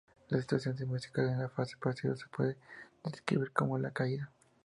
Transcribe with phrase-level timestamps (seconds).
[0.29, 2.57] La situación musical en la fase posterior se puede
[3.03, 4.31] describir como la caída.